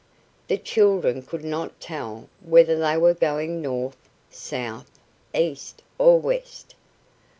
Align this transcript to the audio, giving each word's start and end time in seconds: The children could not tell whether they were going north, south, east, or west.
The 0.47 0.57
children 0.57 1.21
could 1.21 1.43
not 1.43 1.79
tell 1.79 2.27
whether 2.43 2.75
they 2.75 2.97
were 2.97 3.13
going 3.13 3.61
north, 3.61 3.97
south, 4.31 4.89
east, 5.35 5.83
or 5.99 6.19
west. 6.19 6.73